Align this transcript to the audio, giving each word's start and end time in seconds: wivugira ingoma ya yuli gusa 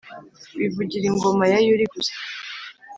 wivugira 0.57 1.05
ingoma 1.11 1.43
ya 1.51 1.59
yuli 1.65 1.85
gusa 1.93 2.13